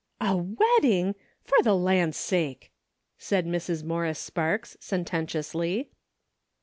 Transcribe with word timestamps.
"A 0.19 0.35
wedding! 0.35 1.13
For 1.43 1.61
the 1.61 1.75
land 1.75 2.15
sake!" 2.15 2.71
said 3.19 3.45
Mrs. 3.45 3.83
Morris 3.83 4.17
Sparks, 4.17 4.75
sententiously. 4.79 5.91